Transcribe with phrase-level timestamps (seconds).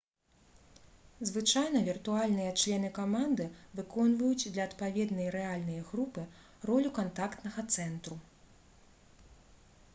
[1.29, 3.45] звычайна віртуальныя члены каманды
[3.79, 6.21] выконваюць для адпаведнай рэальнай групы
[6.71, 8.15] ролю кантактнага цэнтру